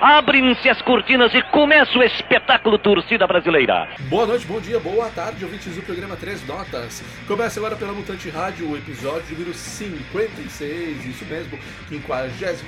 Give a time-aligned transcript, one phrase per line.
[0.00, 3.86] Abrem-se as cortinas e começa o espetáculo Torcida Brasileira.
[4.08, 7.04] Boa noite, bom dia, boa tarde, ouvintes do programa Três Notas.
[7.26, 11.58] Começa agora pela Mutante Rádio, o episódio número 56, isso mesmo,
[11.90, 12.64] 56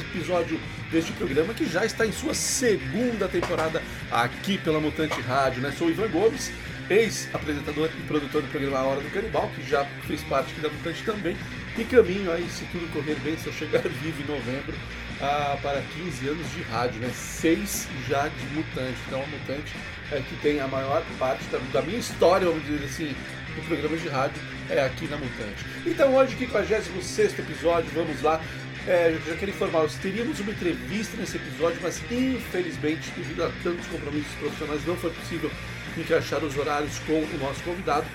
[0.00, 0.58] episódio
[0.90, 5.72] deste programa que já está em sua segunda temporada aqui pela Mutante Rádio, né?
[5.72, 6.50] Sou o Ivan Gomes,
[6.88, 10.70] ex-apresentador e produtor do programa A Hora do Canibal, que já fez parte aqui da
[10.70, 11.36] Mutante também,
[11.76, 14.74] e caminho aí, se tudo correr bem, se eu chegar vivo em novembro,
[15.22, 17.10] ah, para 15 anos de rádio, né?
[17.14, 18.98] Seis já de Mutante.
[19.06, 19.72] Então a Mutante
[20.10, 23.14] é que tem a maior parte da, da minha história, vamos dizer assim,
[23.54, 25.64] do programa de rádio é aqui na Mutante.
[25.86, 28.40] Então hoje, 56 episódio, vamos lá.
[28.86, 34.32] É, já quero informar, teríamos uma entrevista nesse episódio, mas infelizmente, devido a tantos compromissos
[34.40, 35.50] profissionais, não foi possível
[35.96, 38.06] encaixar os horários com o nosso convidado.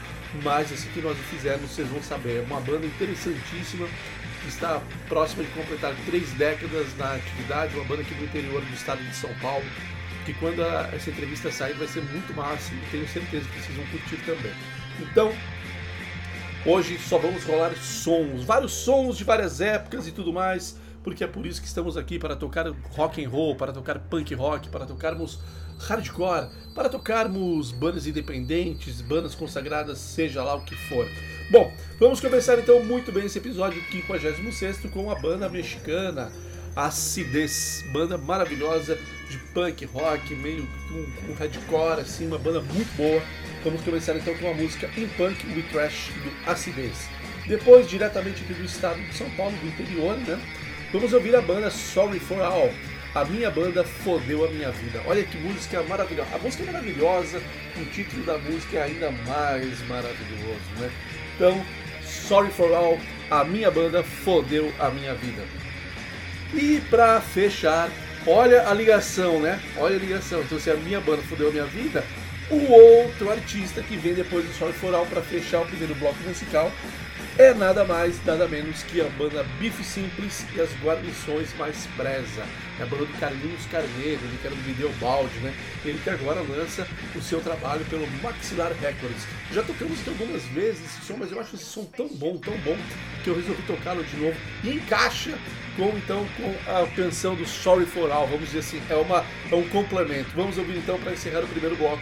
[0.43, 2.39] Mas esse que nós fizemos, vocês vão saber.
[2.39, 3.87] É uma banda interessantíssima
[4.47, 8.73] que está próxima de completar três décadas na atividade, uma banda aqui do interior do
[8.73, 9.65] estado de São Paulo,
[10.25, 13.75] que quando a, essa entrevista sair vai ser muito massa e tenho certeza que vocês
[13.75, 14.53] vão curtir também.
[15.01, 15.33] Então,
[16.65, 21.27] hoje só vamos rolar sons, vários sons de várias épocas e tudo mais, porque é
[21.27, 24.85] por isso que estamos aqui para tocar rock and roll, para tocar punk rock, para
[24.85, 25.39] tocarmos
[25.77, 31.05] hardcore, para tocarmos bandas independentes, bandas consagradas, seja lá o que for.
[31.49, 36.29] Bom, vamos começar então muito bem esse episódio 56 com a banda mexicana
[36.75, 43.21] Acidez, banda maravilhosa de punk rock, meio com, hardcore, assim, uma banda muito boa.
[43.63, 47.07] Vamos começar então com a música In Punk We Trash do Acidez.
[47.47, 50.37] Depois, diretamente do estado de São Paulo, do interior, né?
[50.91, 52.69] Vamos ouvir a banda Sorry for All.
[53.15, 55.01] A minha banda fodeu a minha vida.
[55.07, 56.35] Olha que música maravilhosa.
[56.35, 57.41] A música é maravilhosa,
[57.77, 60.91] o título da música é ainda mais maravilhoso, né?
[61.37, 61.63] Então,
[62.03, 62.99] Sorry for All,
[63.29, 65.43] a minha banda fodeu a minha vida.
[66.51, 67.91] E para fechar,
[68.25, 69.59] olha a ligação, né?
[69.77, 70.41] Olha a ligação.
[70.41, 72.03] Então, se a minha banda fodeu a minha vida,
[72.49, 76.17] o outro artista que vem depois do Sorry for All para fechar o primeiro bloco
[76.25, 76.71] musical
[77.37, 82.43] é nada mais, nada menos que a banda Bife Simples e as Guarnições Mais Preza.
[82.79, 85.53] É a banda do Carlinhos Carneiro, ele que era do Video Balde, né?
[85.85, 89.27] Ele que agora lança o seu trabalho pelo Maxilar Records.
[89.51, 92.75] Já tocamos algumas vezes esse som, mas eu acho esse som tão bom, tão bom,
[93.23, 94.37] que eu resolvi tocá-lo de novo.
[94.63, 95.37] E encaixa
[95.75, 99.55] com, então, com a canção do Sorry for All, vamos dizer assim, é, uma, é
[99.55, 100.29] um complemento.
[100.35, 102.01] Vamos ouvir então, para encerrar o primeiro bloco,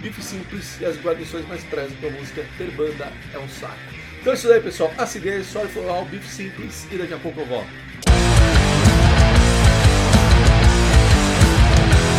[0.00, 3.95] Bife Simples e as Guarnições Mais Preza com a música Ter Banda é um Saco.
[4.26, 4.90] Então é isso aí, pessoal.
[4.98, 7.68] Acidez, Sorry for All, Beef Simples e daqui a pouco eu volto.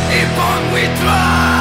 [0.09, 1.56] If on we try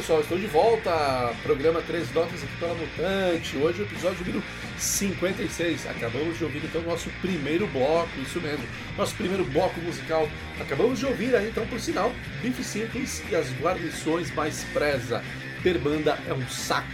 [0.00, 0.20] pessoal.
[0.20, 1.34] Estou de volta.
[1.42, 3.56] Programa Três Notas aqui pela Mutante.
[3.58, 4.42] Hoje o episódio número
[4.78, 5.86] 56.
[5.86, 8.64] Acabamos de ouvir então o nosso primeiro bloco, isso mesmo.
[8.96, 10.26] Nosso primeiro bloco musical.
[10.58, 15.22] Acabamos de ouvir aí, então, por sinal, Bife Simples e as guarnições mais preza.
[15.62, 16.88] Per banda é um saco.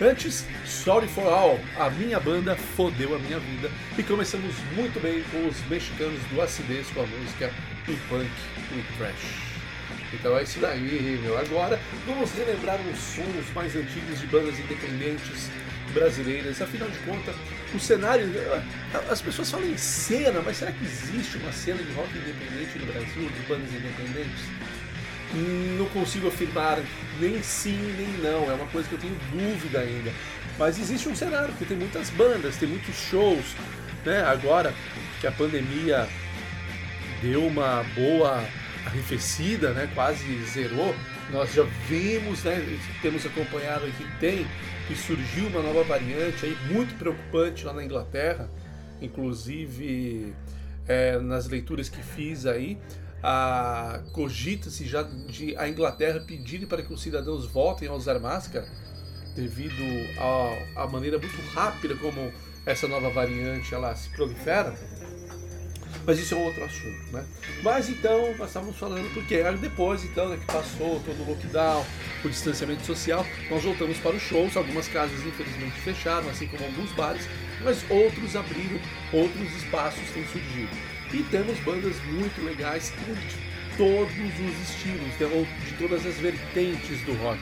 [0.00, 3.70] Antes, Sorry for All, a minha banda fodeu a minha vida.
[3.96, 7.52] E começamos muito bem com os mexicanos do Acidez com a música
[7.86, 8.30] We Punk,
[8.74, 9.57] We Trash.
[10.12, 11.38] Então é isso daí, meu.
[11.38, 15.50] Agora vamos relembrar os sons mais antigos de bandas independentes
[15.92, 16.60] brasileiras.
[16.62, 17.34] Afinal de contas,
[17.74, 18.26] o cenário.
[19.10, 22.86] As pessoas falam em cena, mas será que existe uma cena de rock independente no
[22.86, 24.44] Brasil, de bandas independentes?
[25.78, 26.78] Não consigo afirmar
[27.20, 30.10] nem sim nem não, é uma coisa que eu tenho dúvida ainda.
[30.58, 33.44] Mas existe um cenário, porque tem muitas bandas, tem muitos shows,
[34.06, 34.22] né?
[34.22, 34.74] Agora
[35.20, 36.08] que a pandemia
[37.20, 38.42] deu uma boa
[38.88, 39.90] arrefecida, né?
[39.94, 40.94] Quase zerou.
[41.30, 42.80] Nós já vimos, né?
[43.02, 44.46] Temos acompanhado que tem
[44.86, 48.48] que surgiu uma nova variante aí muito preocupante lá na Inglaterra,
[49.02, 50.34] inclusive
[50.86, 52.78] é, nas leituras que fiz aí
[53.22, 58.66] a cogita-se já de a Inglaterra pedir para que os cidadãos voltem a usar máscara
[59.34, 59.82] devido
[60.76, 62.32] à maneira muito rápida como
[62.64, 64.74] essa nova variante ela se prolifera.
[66.08, 67.22] Mas isso é outro assunto, né?
[67.62, 71.84] Mas então, nós estávamos falando porque depois então, né, que passou todo o lockdown,
[72.24, 76.90] o distanciamento social, nós voltamos para os shows, algumas casas infelizmente fecharam, assim como alguns
[76.92, 77.28] bares,
[77.62, 78.80] mas outros abriram,
[79.12, 80.70] outros espaços têm surgido.
[81.12, 85.12] E temos bandas muito legais de todos os estilos,
[85.66, 87.38] de todas as vertentes do rock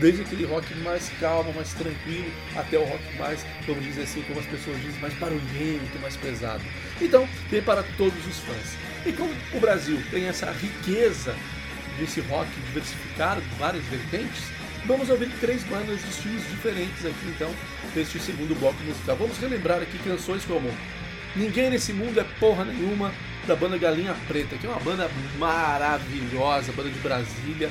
[0.00, 4.40] desde aquele rock mais calmo, mais tranquilo, até o rock mais, vamos dizer assim, como
[4.40, 6.62] as pessoas dizem, mais barulhento, mais pesado.
[7.00, 8.76] Então, tem para todos os fãs.
[9.06, 11.34] E como o Brasil tem essa riqueza
[11.98, 14.44] desse rock diversificado, várias vertentes,
[14.86, 17.54] vamos ouvir três bandas de estilos diferentes aqui, então,
[17.94, 19.16] neste segundo bloco musical.
[19.16, 20.70] Vamos relembrar aqui canções como
[21.36, 23.12] Ninguém Nesse Mundo é Porra Nenhuma,
[23.46, 27.70] da banda Galinha Preta, que é uma banda maravilhosa, banda de Brasília,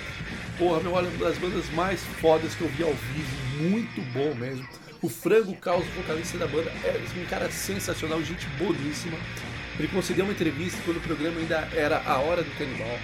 [0.60, 4.36] porra, meu, olha, uma das bandas mais fodas que eu vi ao vivo, muito bom
[4.36, 4.68] mesmo.
[5.02, 9.18] O Frango Caos, vocalista da banda, é um cara sensacional, gente boníssima.
[9.80, 13.00] Ele concedeu uma entrevista quando o programa ainda era A Hora do Canibal.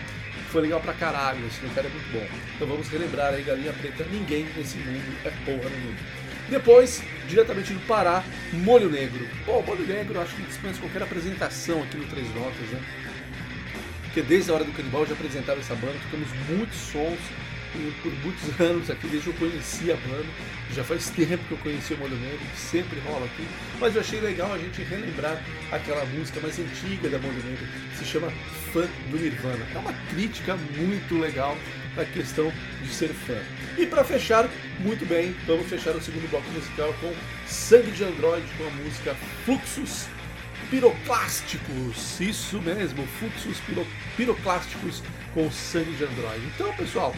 [0.50, 2.28] Foi legal pra caralho, assim, cara é muito bom.
[2.56, 5.98] Então vamos relembrar aí, Galinha Preta, ninguém nesse mundo é porra nenhuma.
[6.50, 9.26] Depois, diretamente do Pará, Molho Negro.
[9.46, 12.82] Pô, Molho Negro, acho que dispensa qualquer apresentação aqui no Três Notas, né?
[14.04, 17.20] Porque desde a hora do canibal já apresentava essa banda, tocamos muitos sons
[18.02, 20.26] por muitos anos aqui, desde que eu conheci a banda.
[20.74, 23.48] Já faz tempo que eu conheci o que sempre rola aqui.
[23.80, 25.42] Mas eu achei legal a gente relembrar
[25.72, 28.32] aquela música mais antiga da Negro, que se chama
[28.74, 29.66] Fã do Nirvana.
[29.74, 31.58] É uma crítica muito legal
[31.98, 32.52] à questão
[32.82, 33.38] de ser fã.
[33.78, 37.14] E para fechar, muito bem, vamos fechar o segundo bloco musical com
[37.48, 39.16] Sangue de Android, com a música
[39.46, 40.08] Fluxus
[40.70, 42.20] piroclásticos.
[42.20, 43.86] Isso mesmo, fluxos piro,
[44.18, 45.02] piroclásticos
[45.34, 46.46] com sangue de Android.
[46.54, 47.16] Então, pessoal,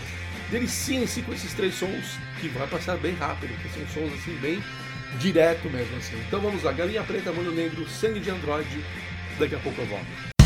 [0.50, 4.64] deliciem-se com esses três sons que vai passar bem rápido, que são sons assim bem
[5.20, 6.18] direto mesmo assim.
[6.28, 8.84] Então vamos lá, Galinha Preta, Molho Negro, Sangue de Android.
[9.40, 10.37] Daqui a pouco eu volto.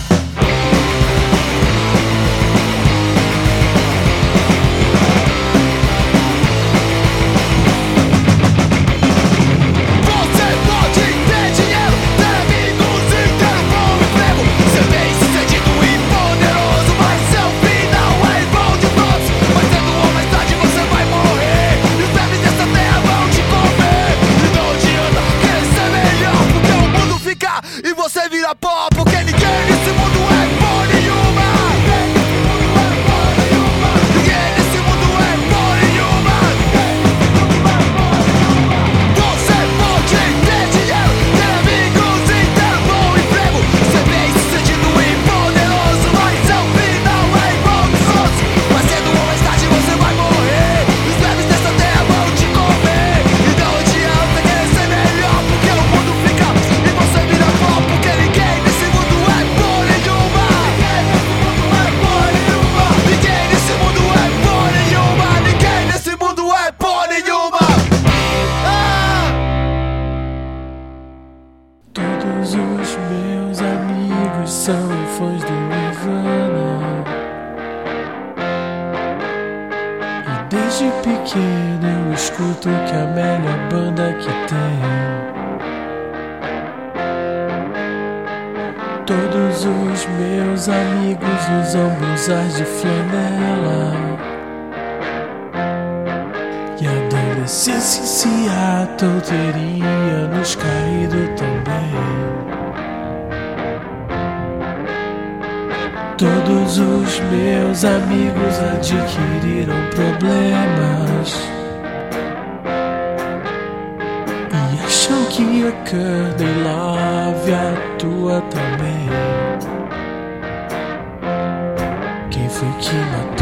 [122.91, 123.40] too much.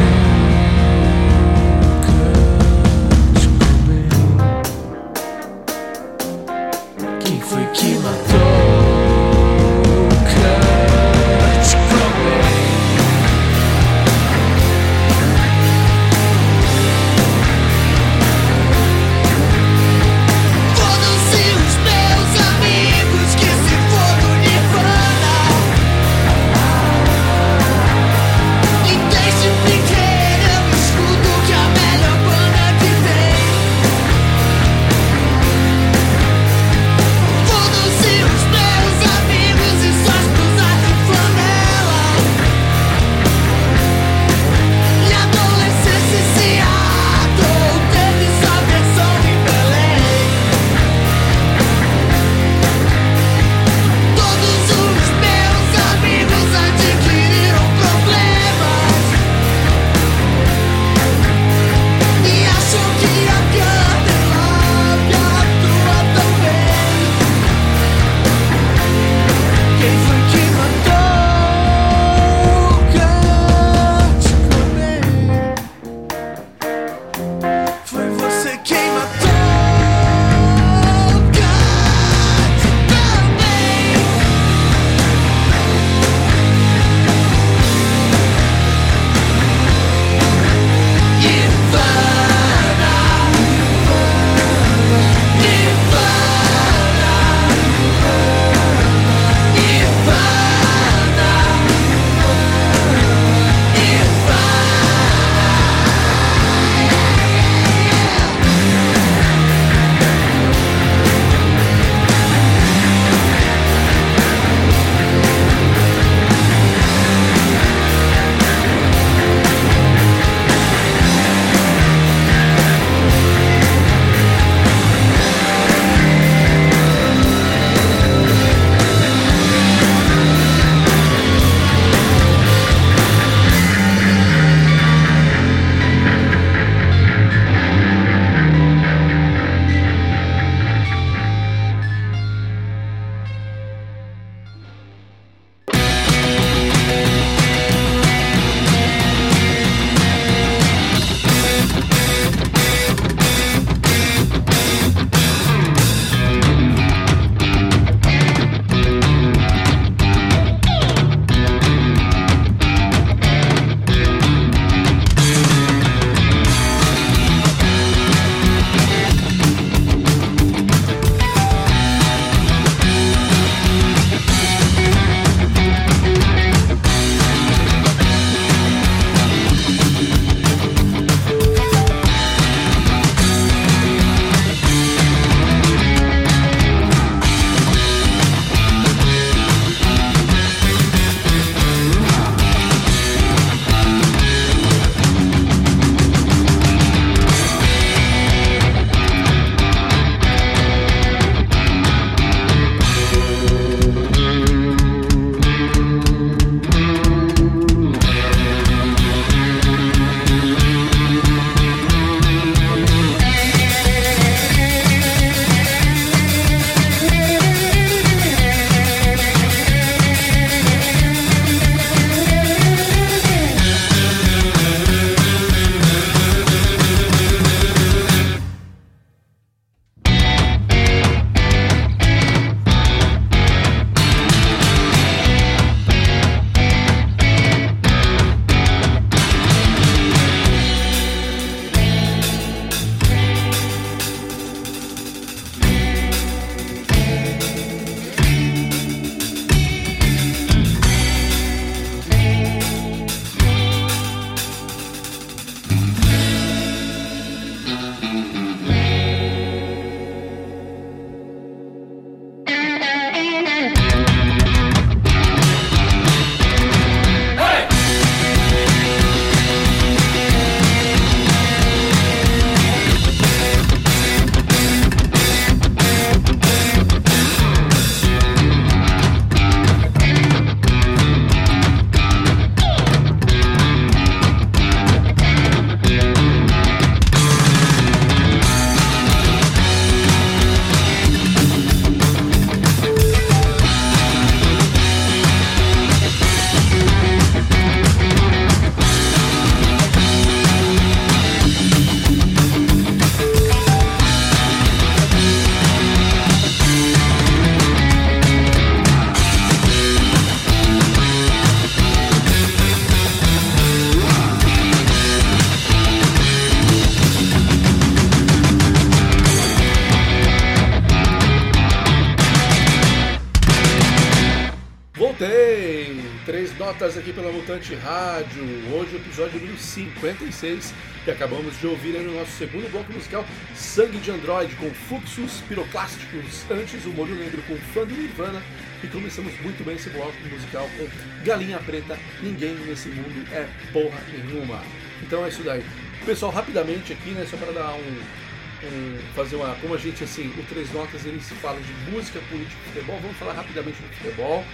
[327.49, 328.43] Mutante Rádio.
[328.71, 330.71] Hoje o episódio número 56
[331.03, 336.45] que acabamos de ouvir no nosso segundo bloco musical Sangue de Android com fluxos piroclásticos.
[336.51, 338.39] Antes o Molho Negro com fã do Nirvana
[338.83, 340.87] e começamos muito bem esse bloco musical com
[341.25, 341.97] Galinha Preta.
[342.21, 344.61] Ninguém nesse mundo é porra nenhuma.
[345.01, 345.65] Então é isso daí.
[346.05, 349.55] Pessoal, rapidamente aqui, né, só para dar um, um, fazer uma.
[349.55, 352.99] Como a gente, assim, o Três Notas ele se fala de música, política e futebol,
[353.01, 354.45] vamos falar rapidamente do futebol.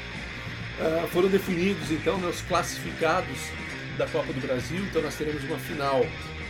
[0.77, 3.37] Uh, foram definidos então né, os classificados
[3.97, 6.05] da Copa do Brasil, então nós teremos uma final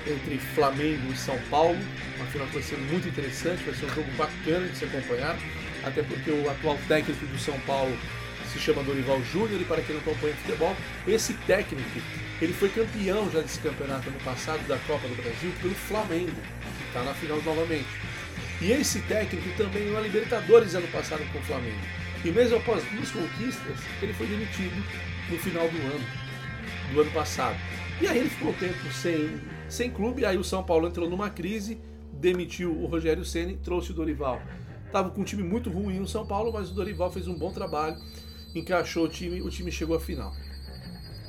[0.07, 1.77] entre Flamengo e São Paulo,
[2.17, 5.37] uma final que vai ser muito interessante, vai ser um jogo bacana de se acompanhar,
[5.83, 7.95] até porque o atual técnico do São Paulo
[8.51, 10.75] se chama Dorival Júnior e para quem não acompanha futebol,
[11.07, 12.01] esse técnico
[12.41, 16.87] ele foi campeão já desse campeonato ano passado da Copa do Brasil pelo Flamengo, que
[16.87, 17.87] está na final novamente.
[18.61, 22.04] E esse técnico também na Libertadores ano passado com o Flamengo.
[22.25, 24.83] E mesmo após duas conquistas, ele foi demitido
[25.29, 26.05] no final do ano,
[26.91, 27.55] do ano passado.
[28.01, 31.29] E aí ele ficou um tempo sem, sem clube, aí o São Paulo entrou numa
[31.29, 31.79] crise,
[32.13, 34.41] demitiu o Rogério Ceni, trouxe o Dorival.
[34.91, 37.51] Tava com um time muito ruim no São Paulo, mas o Dorival fez um bom
[37.51, 37.95] trabalho,
[38.55, 40.33] encaixou o time, o time chegou à final.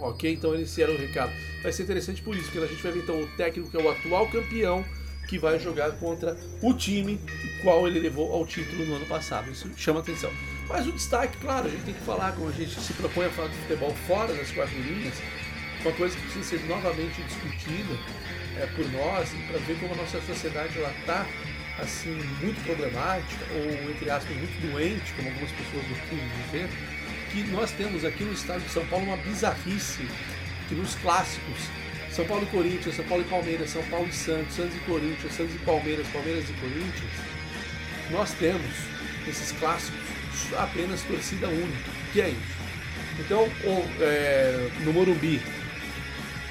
[0.00, 1.32] Ok, então esse era o recado.
[1.62, 3.82] Vai ser interessante por isso, porque a gente vai ver então o técnico que é
[3.82, 4.82] o atual campeão
[5.28, 7.20] que vai jogar contra o time
[7.62, 9.50] qual ele levou ao título no ano passado.
[9.50, 10.30] Isso chama atenção.
[10.68, 13.30] Mas o destaque, claro, a gente tem que falar, como a gente se propõe a
[13.30, 15.14] falar de futebol fora das quatro linhas,
[15.82, 17.94] uma coisa que precisa ser novamente discutida
[18.58, 21.24] é, por nós, para ver como a nossa sociedade está
[21.78, 26.68] assim, muito problemática, ou entre aspas, muito doente, como algumas pessoas costumam dizer,
[27.30, 30.08] que nós temos aqui no estado de São Paulo uma bizarrice,
[30.68, 31.58] que nos clássicos,
[32.10, 35.32] São Paulo e Corinthians, São Paulo e Palmeiras, São Paulo e Santos, Santos e Corinthians,
[35.32, 37.12] Santos e Palmeiras, Palmeiras e Corinthians,
[38.10, 38.74] nós temos
[39.28, 40.15] esses clássicos
[40.56, 41.90] apenas torcida única.
[42.12, 42.56] Que é isso?
[43.18, 43.48] Então,
[44.00, 45.40] é, no Morumbi,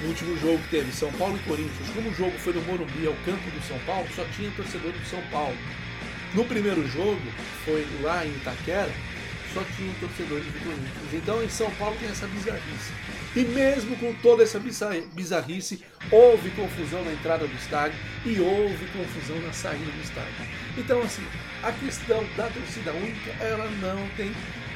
[0.00, 3.06] no último jogo que teve São Paulo e Corinthians, como o jogo foi no Morumbi,
[3.06, 5.56] ao campo do São Paulo, só tinha torcedor do São Paulo.
[6.34, 7.20] No primeiro jogo,
[7.64, 8.90] foi lá em Itaquera,
[9.56, 11.14] só tinha torcedores do Corinthians.
[11.14, 12.92] Então em São Paulo tem essa bizarrice.
[13.34, 14.60] E mesmo com toda essa
[15.14, 20.46] bizarrice, houve confusão na entrada do estádio e houve confusão na saída do estádio.
[20.76, 21.22] Então, assim,
[21.62, 24.30] a questão da torcida única, ela não tem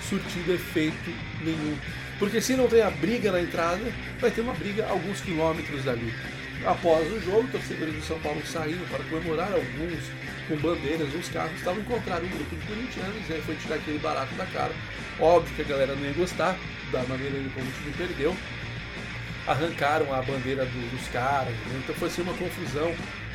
[0.08, 1.10] surtido efeito
[1.42, 1.76] nenhum.
[2.18, 3.82] Porque se não tem a briga na entrada,
[4.18, 6.12] vai ter uma briga alguns quilômetros dali.
[6.66, 10.04] Após o jogo, torcedores do São Paulo saíram para comemorar alguns
[10.50, 13.98] com bandeiras, uns carros, estavam encontrando um grupo de corintianos, e aí foi tirar aquele
[14.00, 14.72] barato da cara.
[15.20, 16.58] Óbvio que a galera não ia gostar
[16.90, 18.36] da maneira como o time perdeu.
[19.46, 21.80] Arrancaram a bandeira do, dos caras, né?
[21.82, 22.92] então foi assim uma confusão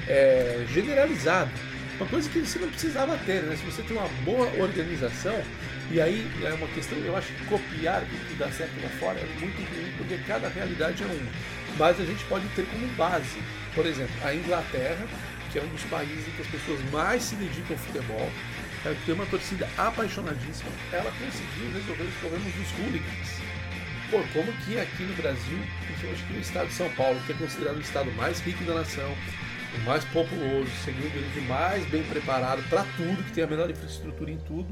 [0.07, 1.49] é, generalizada.
[1.97, 3.55] Uma coisa que você não precisava ter, né?
[3.55, 5.41] Se você tem uma boa organização,
[5.89, 9.17] e aí é uma questão, eu acho que copiar o que dá certo lá fora
[9.17, 11.31] é muito ruim, porque cada realidade é uma.
[11.77, 13.39] Mas a gente pode ter como base,
[13.73, 15.05] por exemplo, a Inglaterra,
[15.55, 18.29] que é um dos países em que as pessoas mais se dedicam ao futebol,
[18.83, 23.39] é, tem uma torcida apaixonadíssima, ela conseguiu resolver os problemas dos hooligans.
[24.11, 27.35] Pô, como que aqui no Brasil, principalmente aqui no estado de São Paulo, que é
[27.35, 29.09] considerado o estado mais rico da nação,
[29.77, 33.69] o mais populoso, segundo eles, o mais bem preparado para tudo, que tem a melhor
[33.69, 34.67] infraestrutura em tudo,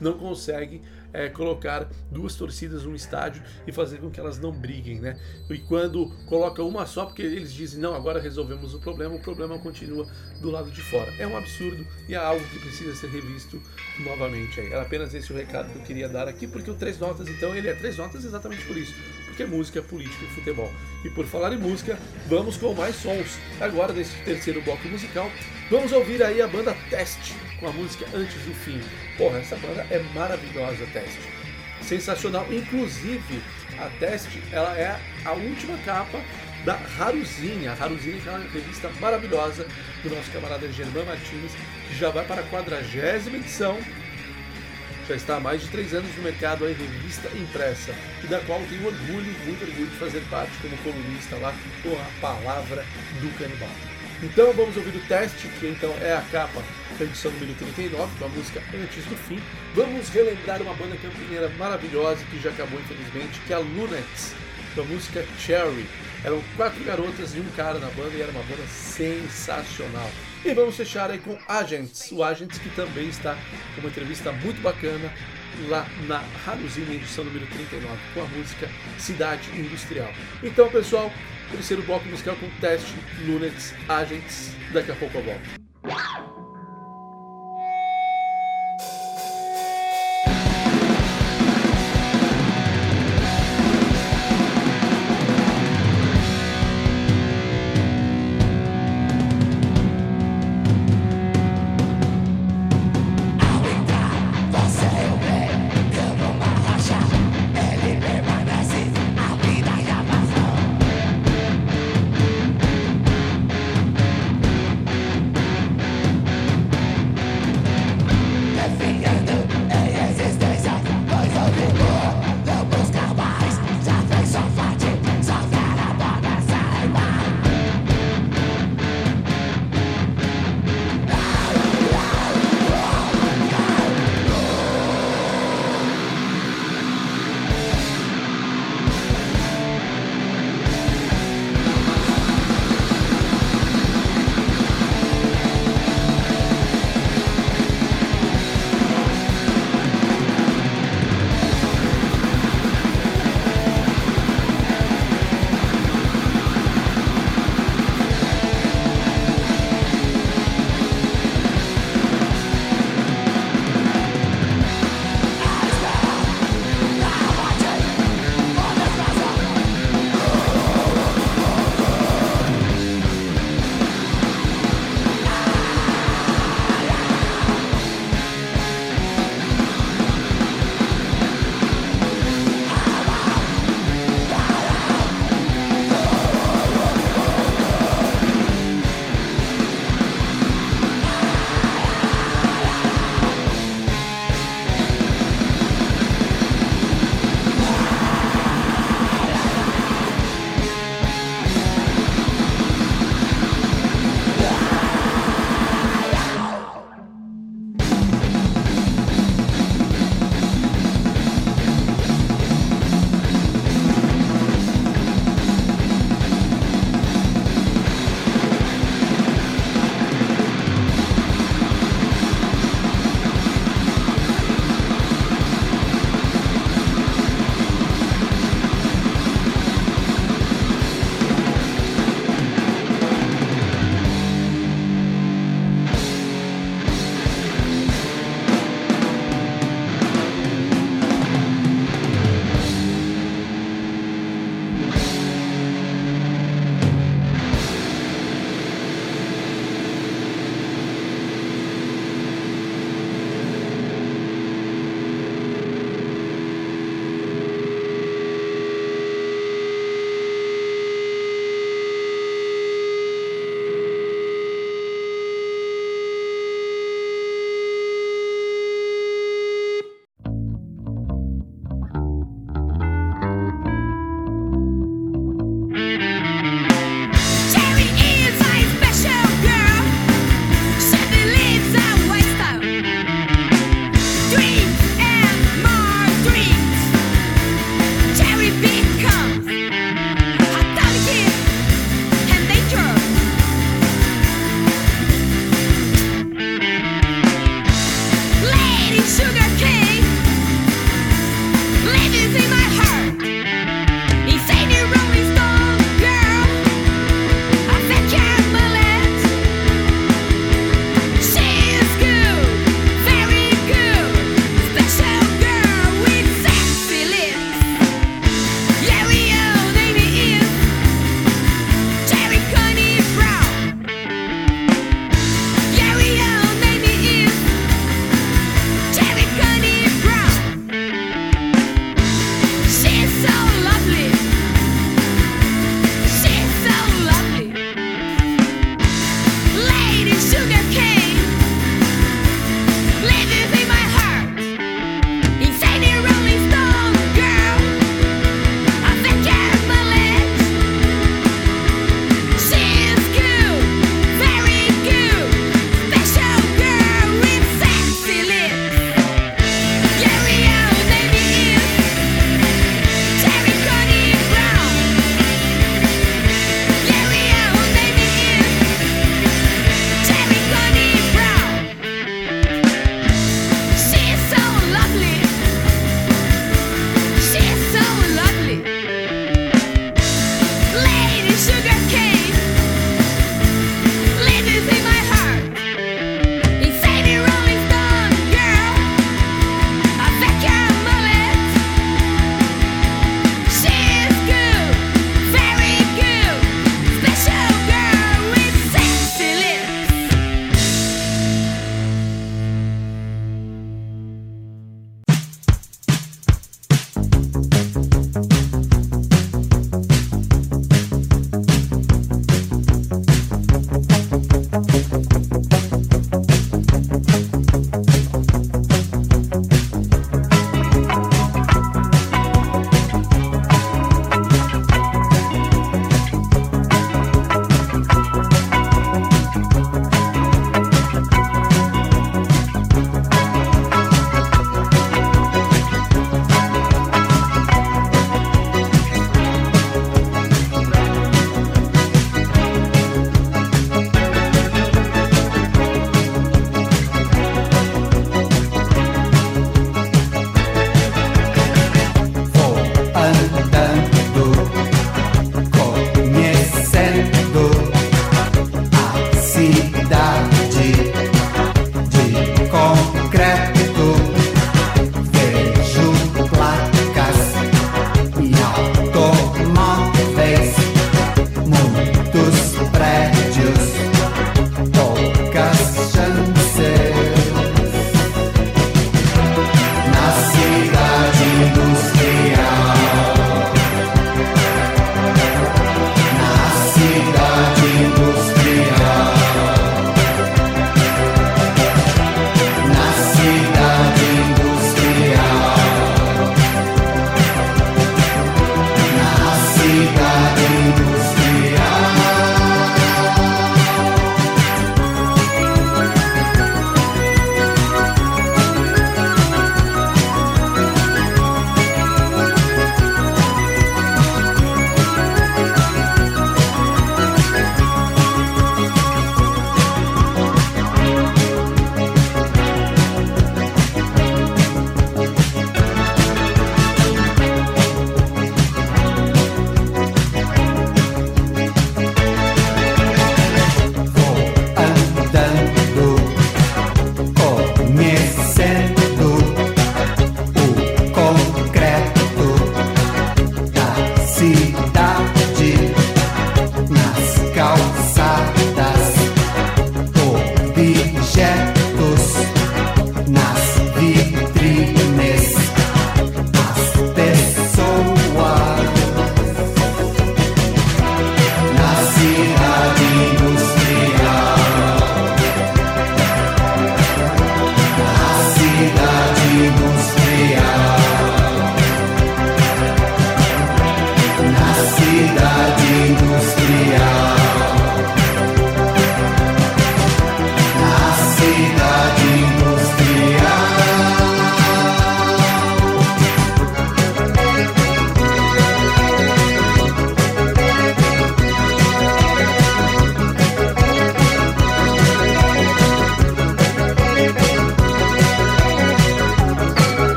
[0.00, 0.82] não consegue
[1.16, 5.18] é, colocar duas torcidas num estádio e fazer com que elas não briguem, né?
[5.48, 9.58] E quando coloca uma só, porque eles dizem, não, agora resolvemos o problema, o problema
[9.58, 10.06] continua
[10.40, 11.12] do lado de fora.
[11.18, 13.60] É um absurdo e é algo que precisa ser revisto
[14.00, 14.70] novamente aí.
[14.70, 17.54] Era apenas esse o recado que eu queria dar aqui, porque o Três Notas, então,
[17.56, 18.94] ele é Três Notas exatamente por isso
[19.36, 20.72] porque é música, política e futebol.
[21.04, 23.38] E por falar em música, vamos com mais sons.
[23.60, 25.30] Agora, nesse terceiro bloco musical,
[25.70, 28.80] vamos ouvir aí a banda Teste com a música Antes do Fim.
[29.16, 31.20] Porra, essa banda é maravilhosa, Teste.
[31.82, 32.46] Sensacional.
[32.50, 33.42] Inclusive,
[33.78, 36.20] a Teste, ela é a última capa
[36.64, 37.72] da Haruzinha.
[37.72, 39.66] A Haruzinha é uma revista maravilhosa
[40.02, 41.52] do nosso camarada Germán Martins,
[41.88, 43.78] que já vai para a quadragésima edição
[45.08, 48.60] já está há mais de três anos no mercado a revista impressa, e da qual
[48.68, 52.84] tenho orgulho, muito orgulho de fazer parte como colunista lá com a palavra
[53.20, 53.95] do canibal.
[54.22, 56.62] Então vamos ouvir o teste, que então é a capa
[56.98, 59.38] da edição número 39, com a música Antes do Fim.
[59.74, 64.34] Vamos relembrar uma banda campineira maravilhosa que já acabou infelizmente, que é a Lunettes,
[64.74, 65.86] com a música Cherry.
[66.24, 70.10] Eram quatro garotas e um cara na banda e era uma banda sensacional.
[70.42, 73.36] E vamos fechar aí com Agents, o Agents que também está
[73.74, 75.12] com uma entrevista muito bacana
[75.68, 80.10] lá na Raduzinha, edição número 39, com a música Cidade Industrial.
[80.42, 81.12] Então, pessoal,
[81.50, 86.45] terceiro bloco musical com teste, Lunets, Agents, daqui a pouco eu volto.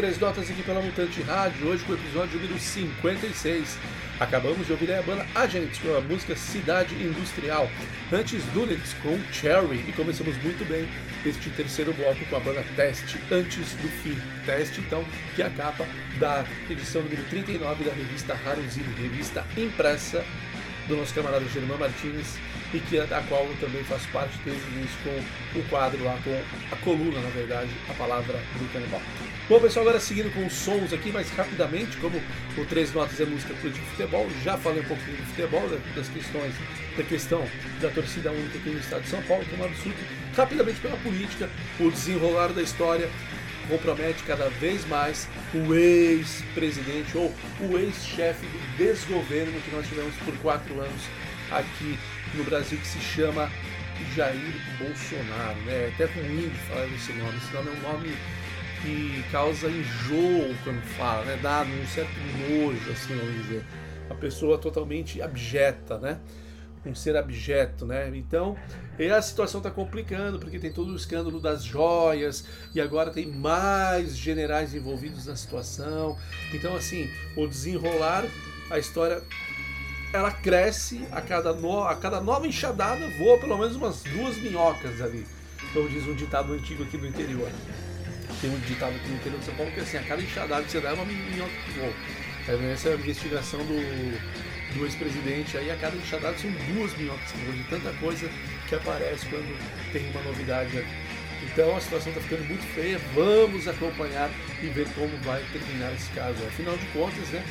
[0.00, 3.76] Três notas aqui pela Mutante Rádio, hoje com o episódio número 56.
[4.18, 7.70] Acabamos de ouvir a banda Agents com a música Cidade Industrial,
[8.10, 10.88] antes Dunex com Cherry e começamos muito bem
[11.26, 14.16] este terceiro bloco com a banda Teste antes do fim.
[14.46, 15.04] Teste, então,
[15.36, 15.86] que é a capa
[16.18, 20.24] da edição número 39 da revista Haruzini, revista impressa
[20.88, 22.38] do nosso camarada Germán Martins
[22.72, 24.96] e que a qual eu também faço parte desde o início
[25.52, 26.40] com o quadro lá, com
[26.72, 29.02] a coluna, na verdade, a palavra do canibal.
[29.48, 32.22] Bom, pessoal, agora seguindo com os sons aqui, mais rapidamente, como
[32.56, 36.08] o Três Notas é música política de futebol, já falei um pouquinho do futebol, das
[36.08, 36.54] questões,
[36.96, 37.44] da questão
[37.80, 39.98] da torcida única aqui no estado de São Paulo, que é um absurdo.
[40.36, 41.50] Rapidamente pela política,
[41.80, 43.10] o desenrolar da história
[43.68, 50.36] compromete cada vez mais o ex-presidente ou o ex-chefe do desgoverno que nós tivemos por
[50.38, 51.02] quatro anos
[51.50, 51.98] aqui
[52.34, 53.50] no Brasil, que se chama
[54.14, 55.60] Jair Bolsonaro.
[55.62, 55.72] Né?
[55.72, 58.16] É até ruim de falar esse nome, esse nome é um nome
[58.82, 61.38] que causa enjoo quando fala, né?
[61.42, 62.12] dá um certo
[62.48, 63.64] nojo, assim, vamos dizer.
[64.06, 66.18] Uma pessoa totalmente abjeta, né?
[66.84, 68.10] um ser abjeto, né?
[68.14, 68.56] Então,
[69.14, 74.16] a situação está complicando porque tem todo o escândalo das joias e agora tem mais
[74.16, 76.16] generais envolvidos na situação.
[76.54, 78.24] Então, assim, o desenrolar,
[78.70, 79.22] a história
[80.12, 85.00] ela cresce a cada, no, a cada nova enxadada voa pelo menos umas duas minhocas
[85.00, 85.26] ali.
[85.72, 87.50] Como diz um ditado antigo aqui do interior.
[88.40, 90.62] Tem um ditado aqui no interior de São Paulo que é assim, a cada enxadada
[90.64, 91.92] que você dá é uma minhoca que voa.
[92.72, 95.56] Essa é a investigação do, do ex-presidente.
[95.56, 98.28] Aí a cada enxadada são duas minhocas que voam de tanta coisa
[98.68, 100.88] que aparece quando tem uma novidade ali.
[101.42, 102.98] Então a situação está ficando muito feia.
[103.14, 104.30] Vamos acompanhar
[104.62, 106.36] e ver como vai terminar esse caso.
[106.46, 107.44] Afinal de contas, né?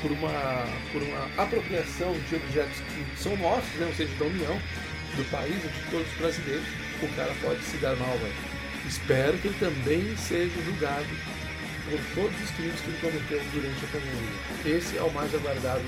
[0.00, 4.60] Por uma, por uma apropriação de objetos que são nossos, né, ou seja, da União,
[5.16, 6.66] do país, de todos os brasileiros,
[7.02, 8.34] o cara pode se dar mal, velho.
[8.86, 11.06] Espero que ele também seja julgado
[11.90, 14.76] por todos os crimes que ele cometeu durante a pandemia.
[14.76, 15.82] Esse é o mais aguardado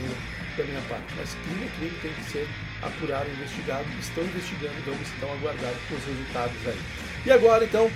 [0.57, 1.07] da minha parte.
[1.17, 2.49] Mas crime é crime tem que ser
[2.83, 3.85] apurado, investigado.
[4.01, 6.79] Estão investigando, vamos então aguardar os resultados aí.
[7.27, 7.91] E agora então,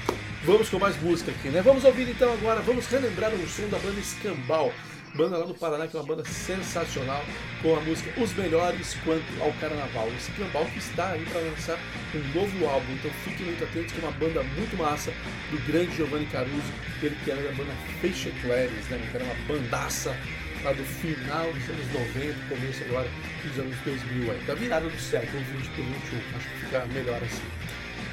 [0.45, 1.63] vamos com mais música aqui, né?
[1.63, 4.73] Vamos ouvir então agora, vamos relembrar o som da banda Escambau
[5.15, 7.23] banda lá do Paraná, que é uma banda sensacional,
[7.61, 10.09] com a música Os Melhores Quanto ao Carnaval.
[10.09, 11.79] O Scambau que está aí para lançar
[12.15, 15.13] um novo álbum, então fiquem muito atentos, que é uma banda muito massa
[15.51, 19.35] do grande Giovanni Caruso, ele que era da banda Feixe Eclairs, né, que era uma
[19.47, 20.17] bandaça
[20.65, 23.09] lá do final dos anos 90, começo agora
[23.45, 27.21] dos anos 2000, aí, da virada do século 20 para 21, acho que fica melhor
[27.23, 27.43] assim.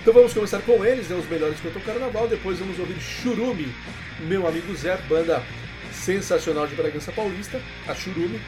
[0.02, 3.74] Então vamos começar com eles, né, os melhores quanto ao carnaval, depois vamos ouvir Churume,
[4.22, 5.44] meu amigo Zé, banda
[6.00, 8.40] sensacional de Bragança Paulista, a Churume.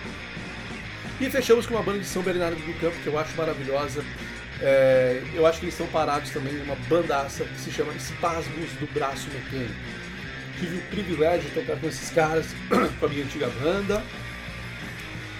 [1.19, 4.03] E fechamos com uma banda de São Bernardo do Campo, que eu acho maravilhosa.
[4.59, 8.71] É, eu acho que eles estão parados também em uma bandaça que se chama Espasmos
[8.79, 9.73] do Braço Mecânico.
[10.59, 12.47] Tive o privilégio de tocar com esses caras,
[12.99, 14.01] com a minha antiga banda.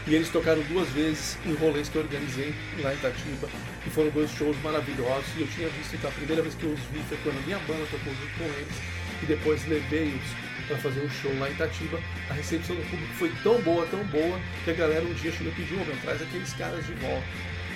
[0.08, 3.48] E eles tocaram duas vezes em rolês que eu organizei lá em Itatiba.
[3.86, 5.26] E foram dois shows maravilhosos.
[5.38, 7.42] E eu tinha visto, então, a primeira vez que eu os vi foi quando a
[7.42, 8.76] minha banda tocou junto com eles.
[9.22, 12.00] E depois levei-os para fazer um show lá em Itatiba.
[12.30, 15.52] A recepção do público foi tão boa, tão boa, que a galera um dia chegou
[15.52, 17.26] e pediu, oh, traz aqueles caras de volta.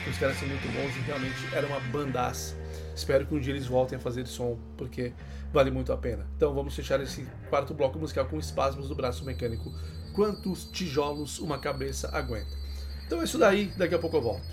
[0.10, 2.56] Os caras são muito bons e realmente era uma bandaça.
[2.96, 5.12] Espero que um dia eles voltem a fazer som, porque
[5.52, 6.26] vale muito a pena.
[6.38, 9.74] Então vamos fechar esse quarto bloco musical com espasmos do braço mecânico.
[10.14, 12.56] Quantos tijolos uma cabeça aguenta?
[13.06, 14.46] Então é isso daí, daqui a pouco eu volto.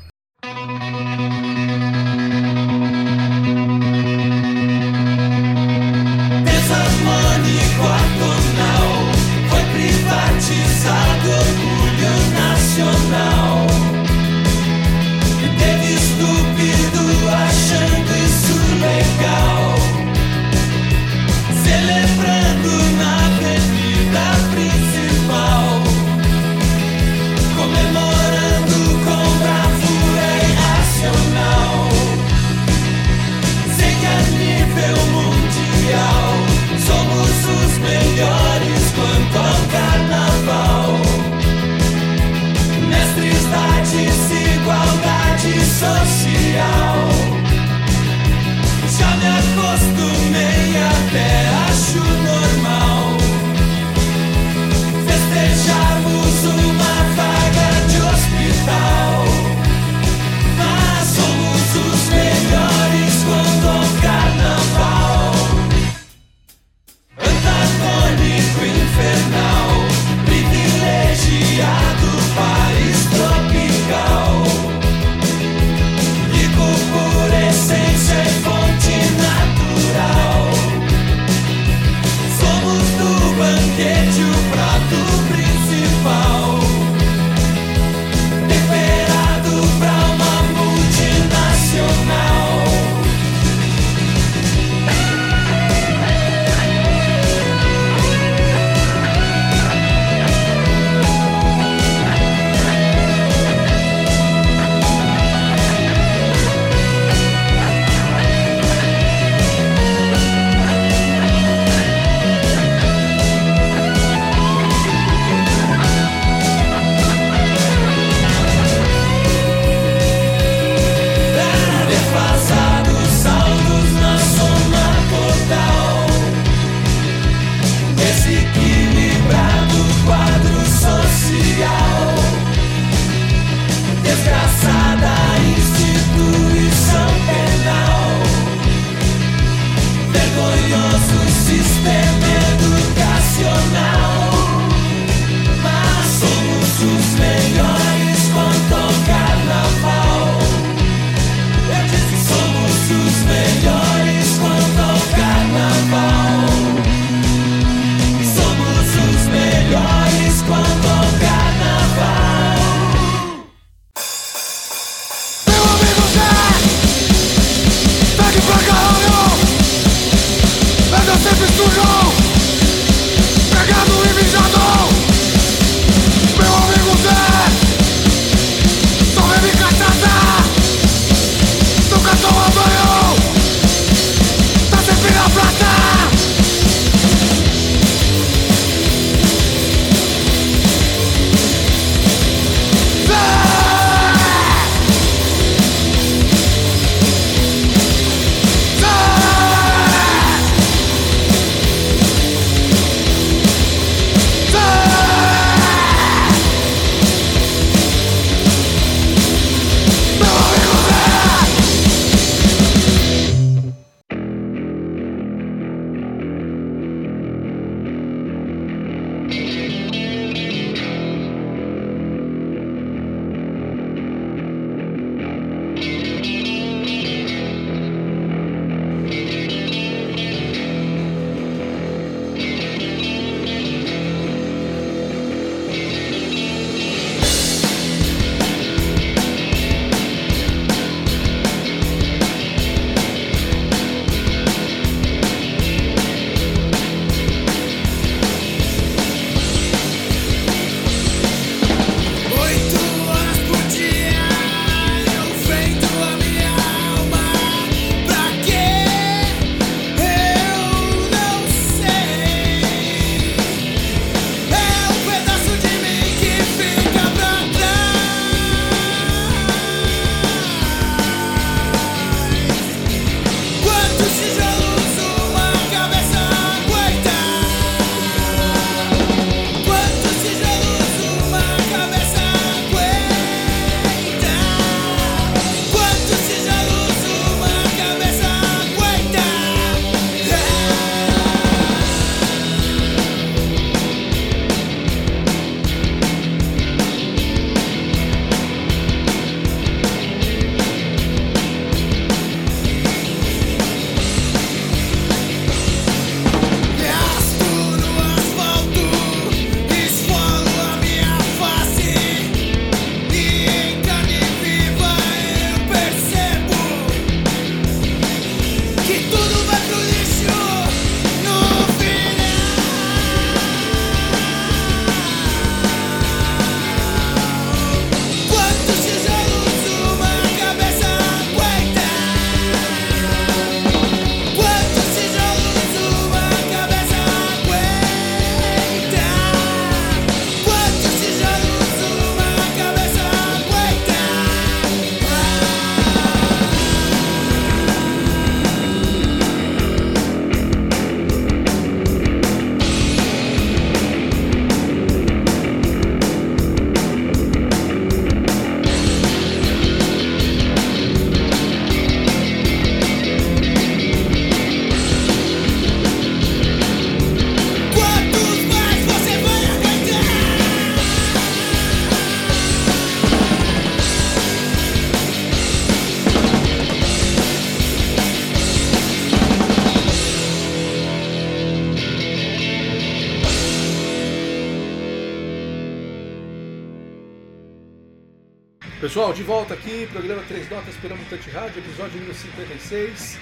[389.13, 393.19] Pessoal, de volta aqui, programa Três Notas pela Mutante Rádio, episódio número 56.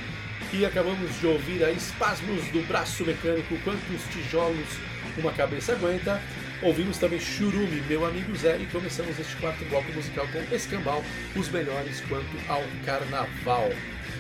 [0.52, 4.66] E acabamos de ouvir aí espasmos do braço mecânico, quantos tijolos
[5.18, 6.22] uma cabeça aguenta.
[6.62, 11.02] Ouvimos também Churume, meu amigo Zé, e começamos este quarto bloco musical com Escambau,
[11.34, 13.70] os melhores quanto ao carnaval.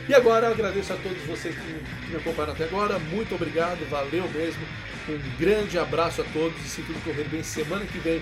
[0.08, 4.62] E agora agradeço a todos vocês que me acompanharam até agora, muito obrigado, valeu mesmo.
[5.08, 8.20] Um grande abraço a todos e se tudo correr bem, semana que vem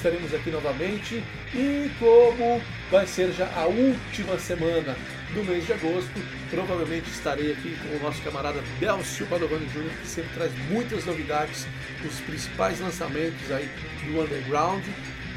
[0.00, 1.22] estaremos aqui novamente.
[1.54, 4.96] E como vai ser já a última semana
[5.34, 6.10] do mês de agosto,
[6.48, 11.66] provavelmente estarei aqui com o nosso camarada Delcio Padovani Jr., que sempre traz muitas novidades,
[12.04, 13.68] os principais lançamentos aí
[14.04, 14.82] do underground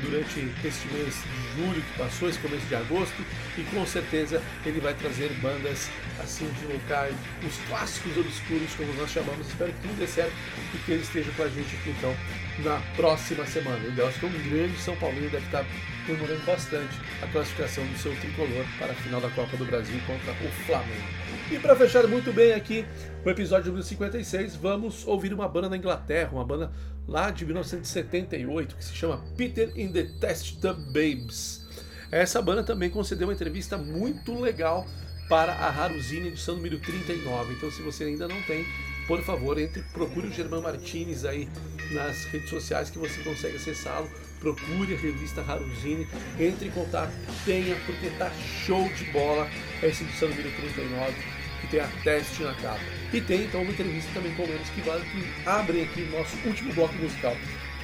[0.03, 3.25] durante este mês de julho que passou, esse começo de agosto,
[3.57, 5.89] e com certeza ele vai trazer bandas
[6.19, 9.47] assim de locais, os clássicos obscuros, como nós chamamos.
[9.47, 10.33] Espero que tudo dê certo
[10.73, 12.15] e que ele esteja com a gente aqui então
[12.59, 13.87] na próxima semana.
[13.87, 15.65] O Delcio, que é um grande São Paulino, deve estar
[16.05, 20.31] comemorando bastante a classificação do seu tricolor para a final da Copa do Brasil contra
[20.31, 21.07] o Flamengo.
[21.51, 22.85] E para fechar muito bem aqui
[23.25, 26.71] o episódio número 56, vamos ouvir uma banda da Inglaterra, uma banda
[27.07, 31.65] lá de 1978 que se chama Peter in the Test Tub Babes.
[32.11, 34.85] Essa banda também concedeu uma entrevista muito legal
[35.29, 37.53] para a Haruzine edição número 39.
[37.53, 38.65] Então, se você ainda não tem,
[39.07, 41.47] por favor, entre, procure o Germán Martinez aí
[41.91, 44.09] nas redes sociais que você consegue acessá-lo.
[44.39, 46.05] Procure a revista Haruzine,
[46.37, 47.13] entre em contato,
[47.45, 48.29] tenha, porque tá
[48.65, 49.47] show de bola
[49.81, 52.79] essa edição número 39, que tem a teste na capa.
[53.13, 56.35] E tem então uma entrevista também com eles que, vale, que abrem aqui o nosso
[56.45, 57.35] último bloco musical.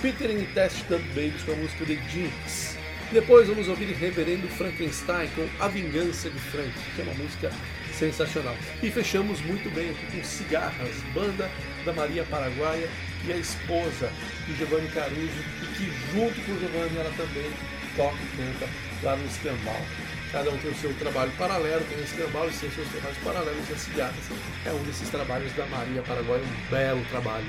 [0.02, 2.78] Peter in Test Dump Babies com a música The Jinx.
[3.12, 7.52] Depois vamos ouvir Reverendo Frankenstein com A Vingança de Frank, que é uma música
[7.94, 8.56] sensacional.
[8.84, 11.50] E fechamos muito bem aqui com Cigarras, banda
[11.86, 12.88] da Maria Paraguaia
[13.28, 14.12] e a esposa
[14.46, 17.52] de Giovanni Caruso, e que junto com o Giovanni ela também
[18.00, 18.72] toca e canta
[19.04, 19.82] lá no Escambau.
[20.32, 23.70] Cada um tem o seu trabalho paralelo, tem o Escambau e tem seus trabalhos paralelos
[23.70, 24.26] e as Cigarras
[24.66, 27.46] é um desses trabalhos da Maria Paraguaia, um belo trabalho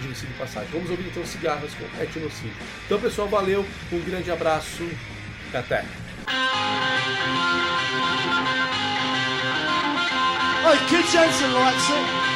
[0.00, 0.68] diga-se de passagem.
[0.72, 2.52] Vamos ouvir então cigarras com etnocídio.
[2.84, 5.84] Então, pessoal, valeu, um grande abraço e até.
[10.66, 12.33] Oi, Kid Jensen likes it.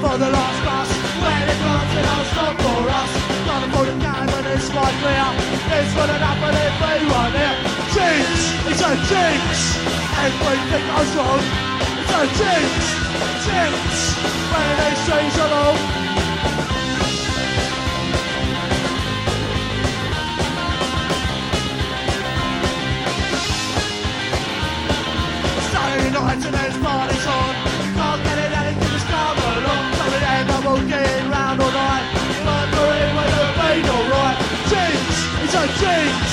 [0.00, 0.90] For the last bus
[1.22, 2.06] When it comes it
[2.64, 3.12] for us
[4.34, 5.28] when it's quite clear
[5.76, 7.34] It's gonna happen if we run
[7.94, 8.28] Jinx,
[8.70, 11.42] it's a jinx Everything goes wrong.
[12.00, 13.03] It's a jinx,
[13.44, 14.14] Jinx
[14.52, 15.72] when they say very seasonal.
[25.70, 27.54] Saturday nights and there's parties on.
[27.94, 30.44] Can't get it out into the star, but I'm coming in.
[30.50, 32.04] I won't get it round all night.
[32.46, 34.38] But Marie will have made alright.
[34.70, 34.98] Jinx,
[35.44, 36.24] it's a jinx.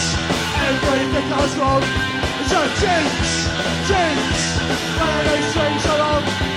[0.68, 1.84] Everything goes wrong.
[2.42, 3.14] It's a jinx,
[3.88, 4.22] jinx.
[4.98, 6.51] When they change along.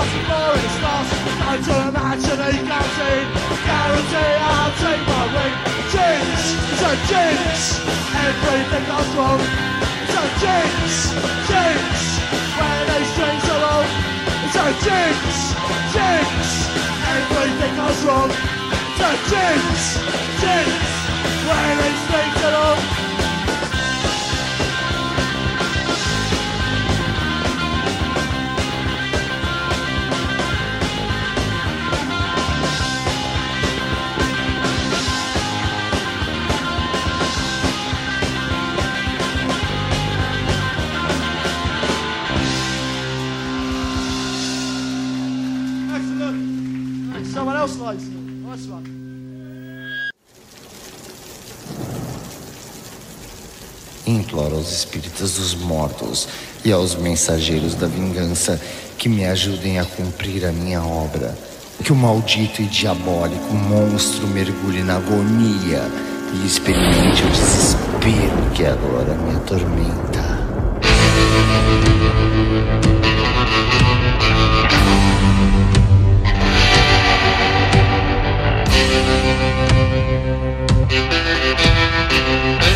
[0.00, 1.12] Before it's lost.
[1.44, 3.24] Time to imagine comes in
[3.68, 4.34] Guarantee.
[4.48, 5.54] I'll take my ring
[5.92, 7.84] Jinx, it's a jinx
[8.16, 9.40] Everything goes wrong.
[10.00, 11.12] It's a jinx,
[11.52, 11.84] jinx
[12.56, 13.86] When they strings along
[14.48, 15.20] It's a jinx,
[15.92, 16.40] jinx
[17.04, 18.30] Everything goes wrong.
[18.32, 20.00] It's a jinx,
[20.40, 20.72] jinx
[21.44, 22.99] When they strings along
[54.72, 56.28] espíritas dos mortos
[56.64, 58.60] e aos mensageiros da vingança
[58.98, 61.36] que me ajudem a cumprir a minha obra.
[61.82, 65.82] Que o maldito e diabólico monstro mergulhe na agonia
[66.34, 70.40] e experimente o desespero que agora me atormenta.
[82.30, 82.69] Thank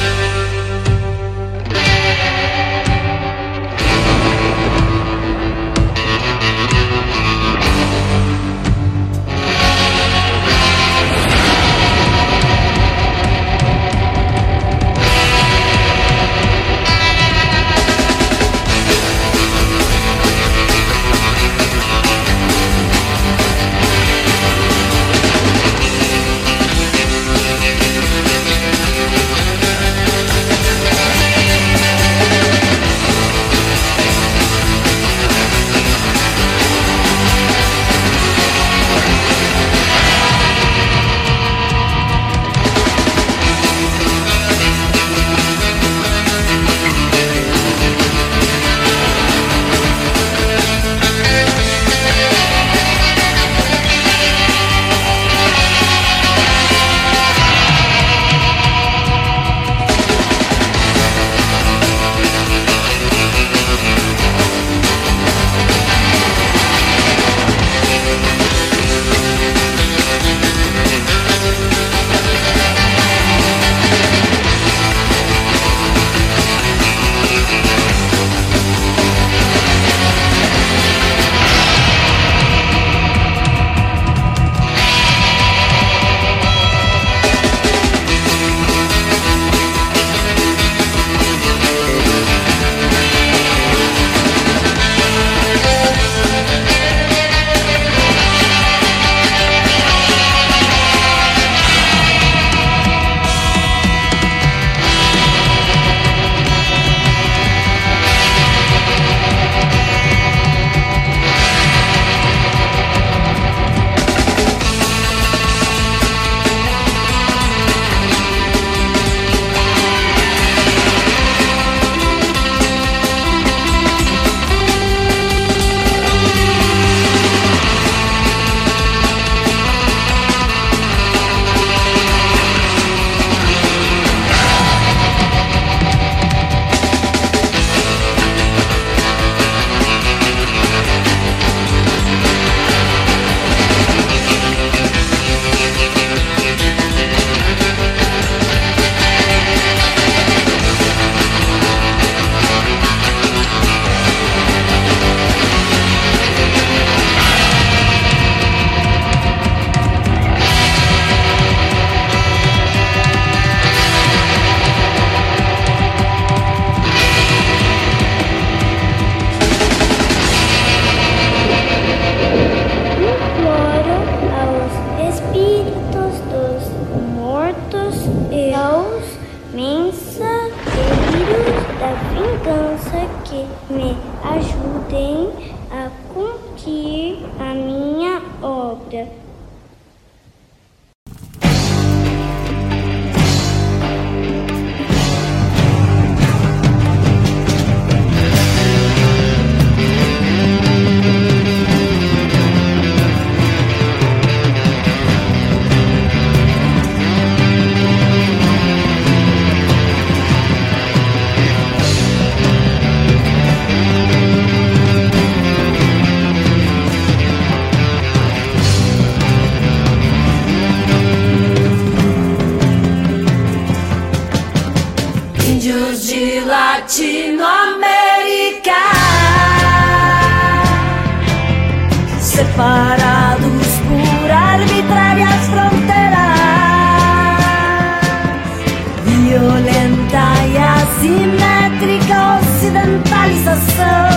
[242.95, 244.09] ocidentalização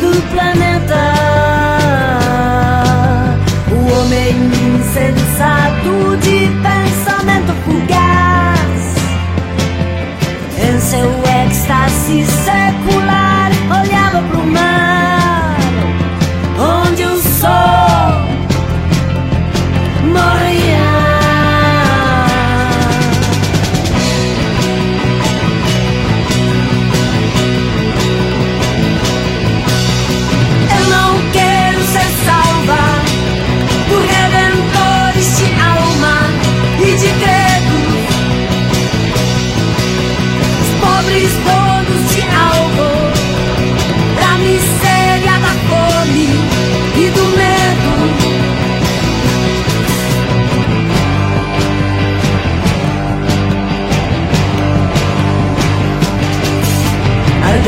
[0.00, 1.11] do planeta.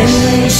[0.05, 0.51] Ardendo em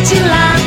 [0.00, 0.59] Horizonte de